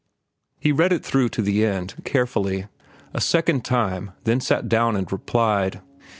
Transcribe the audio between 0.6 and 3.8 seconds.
read it through to the end, carefully, a second